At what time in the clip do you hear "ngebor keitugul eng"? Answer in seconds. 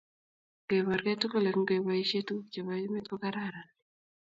0.63-1.63